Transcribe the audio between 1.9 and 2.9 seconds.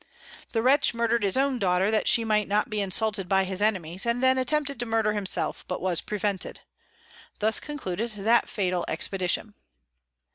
that she might not be